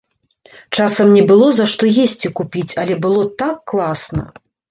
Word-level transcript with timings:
Часам 0.77 1.07
не 1.17 1.23
было, 1.31 1.49
за 1.57 1.65
што 1.75 1.83
есці 2.05 2.31
купіць, 2.41 2.67
але 2.85 2.93
было 3.05 3.21
так 3.45 3.57
класна! 3.75 4.23